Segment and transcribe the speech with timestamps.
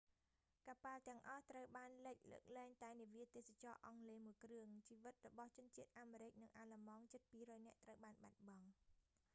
[0.67, 8.67] កប៉ាល់ទាំងអស់ត្រូវបានលិច លើកលែងតែនាវាទេសចរណ៍អង់គ្លេសមួយគ្រឿង ជីវិតរបស់ជនជាតិអាមេរិកនិងអាល្លឺម៉ង់ជិត 200 នាក់ត្រូវបានបាត់បង់